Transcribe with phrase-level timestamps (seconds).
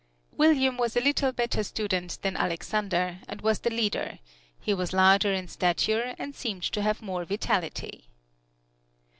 [0.35, 4.17] William was a little better student than Alexander, and was the leader;
[4.59, 8.05] he was larger in stature and seemed to have more vitality.